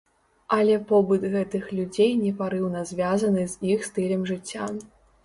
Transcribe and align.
Але 0.55 0.77
побыт 0.91 1.27
гэтых 1.35 1.67
людзей 1.79 2.11
непарыўна 2.21 2.81
звязаны 2.93 3.45
з 3.53 3.71
іх 3.75 3.85
стылем 3.91 4.25
жыцця. 4.31 4.65